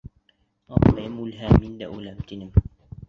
[0.77, 2.71] Апайым үлһә, мин дә үләм, тинем.